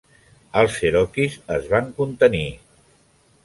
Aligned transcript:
Els 0.61 0.77
cherokees 0.77 1.37
es 1.59 1.69
va 1.75 1.85
contenir. 2.01 2.45